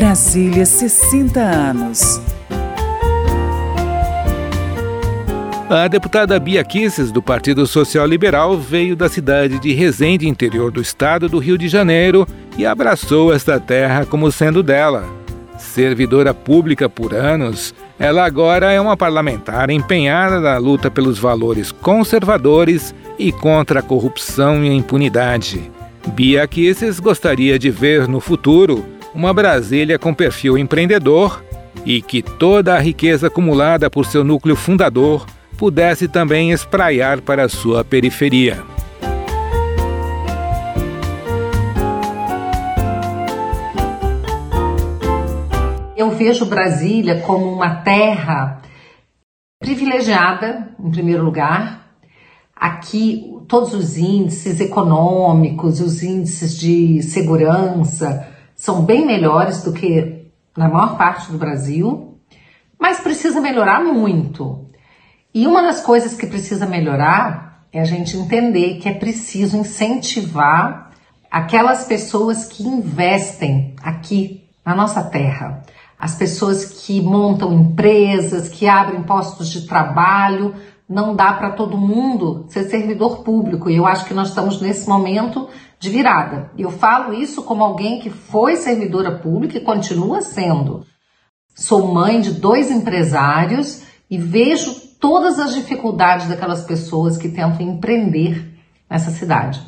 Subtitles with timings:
[0.00, 2.22] Brasília 60 anos.
[5.68, 10.80] A deputada Bia Kisses, do Partido Social Liberal, veio da cidade de Resende, interior do
[10.80, 12.26] estado do Rio de Janeiro,
[12.56, 15.04] e abraçou esta terra como sendo dela.
[15.58, 22.94] Servidora pública por anos, ela agora é uma parlamentar empenhada na luta pelos valores conservadores
[23.18, 25.70] e contra a corrupção e a impunidade.
[26.14, 31.44] Bia Kisses gostaria de ver no futuro uma Brasília com perfil empreendedor
[31.84, 37.84] e que toda a riqueza acumulada por seu núcleo fundador pudesse também espraiar para sua
[37.84, 38.62] periferia.
[45.96, 48.62] Eu vejo Brasília como uma terra
[49.58, 51.94] privilegiada, em primeiro lugar.
[52.56, 58.26] Aqui, todos os índices econômicos, os índices de segurança
[58.60, 62.18] são bem melhores do que na maior parte do Brasil,
[62.78, 64.68] mas precisa melhorar muito.
[65.32, 70.90] E uma das coisas que precisa melhorar é a gente entender que é preciso incentivar
[71.30, 75.62] aquelas pessoas que investem aqui na nossa terra
[76.00, 80.54] as pessoas que montam empresas, que abrem postos de trabalho.
[80.88, 84.88] Não dá para todo mundo ser servidor público e eu acho que nós estamos nesse
[84.88, 85.46] momento
[85.78, 86.50] de virada.
[86.56, 90.86] Eu falo isso como alguém que foi servidora pública e continua sendo.
[91.54, 98.58] Sou mãe de dois empresários e vejo todas as dificuldades daquelas pessoas que tentam empreender
[98.88, 99.60] nessa cidade.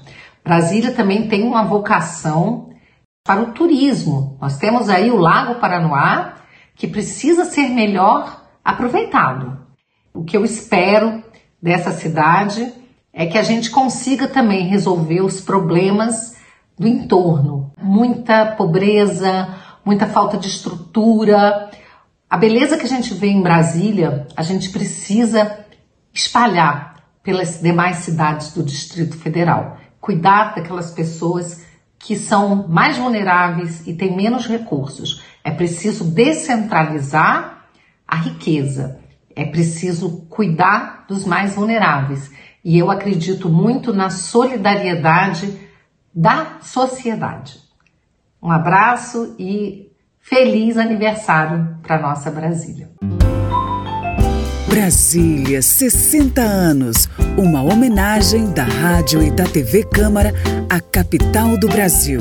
[0.42, 2.71] Brasília também tem uma vocação
[3.24, 4.36] para o turismo.
[4.40, 6.34] Nós temos aí o Lago Paranoá,
[6.74, 9.58] que precisa ser melhor aproveitado.
[10.12, 11.22] O que eu espero
[11.60, 12.72] dessa cidade
[13.12, 16.36] é que a gente consiga também resolver os problemas
[16.78, 17.72] do entorno.
[17.80, 21.70] Muita pobreza, muita falta de estrutura.
[22.28, 25.64] A beleza que a gente vê em Brasília, a gente precisa
[26.12, 29.76] espalhar pelas demais cidades do Distrito Federal.
[30.00, 31.62] Cuidar daquelas pessoas
[32.02, 35.22] que são mais vulneráveis e têm menos recursos.
[35.44, 37.68] É preciso descentralizar
[38.06, 38.98] a riqueza.
[39.34, 42.30] É preciso cuidar dos mais vulneráveis.
[42.64, 45.56] E eu acredito muito na solidariedade
[46.12, 47.60] da sociedade.
[48.42, 49.88] Um abraço e
[50.18, 52.90] feliz aniversário para nossa Brasília.
[54.72, 57.06] Brasília, 60 anos.
[57.36, 60.32] Uma homenagem da rádio e da TV Câmara
[60.70, 62.20] à capital do Brasil.